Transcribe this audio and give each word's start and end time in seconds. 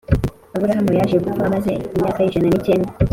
Aburahamu 0.55 0.91
yaje 0.97 1.15
gupfa 1.25 1.41
amaze 1.45 1.71
imyaka 1.95 2.19
ijana 2.27 2.47
n’icyenda 2.49 2.89